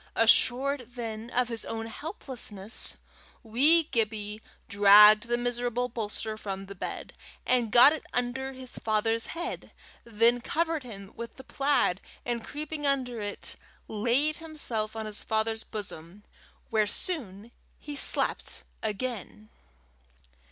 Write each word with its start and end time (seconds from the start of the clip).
Assured 0.15 0.93
then 0.95 1.29
of 1.29 1.49
his 1.49 1.63
own 1.63 1.85
helplessness, 1.85 2.97
wee 3.43 3.83
Gibbie 3.83 4.41
dragged 4.67 5.27
the 5.27 5.37
miserable 5.37 5.89
bolster 5.89 6.37
from 6.37 6.65
the 6.65 6.73
bed, 6.73 7.13
and 7.45 7.71
got 7.71 7.93
it 7.93 8.03
under 8.11 8.53
his 8.53 8.79
father's 8.79 9.27
head; 9.37 9.69
then 10.03 10.41
covered 10.41 10.81
him 10.81 11.13
with 11.15 11.35
the 11.35 11.43
plaid, 11.43 12.01
and 12.25 12.43
creeping 12.43 12.87
under 12.87 13.21
it, 13.21 13.55
laid 13.87 14.37
himself 14.37 14.95
on 14.95 15.05
his 15.05 15.21
father's 15.21 15.63
bosom, 15.63 16.23
where 16.71 16.87
soon 16.87 17.51
he 17.79 17.95
slept 17.95 18.63
again. 18.81 19.49